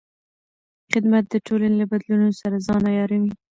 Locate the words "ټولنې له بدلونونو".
1.47-2.33